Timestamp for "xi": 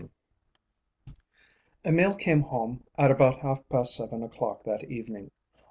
0.01-0.09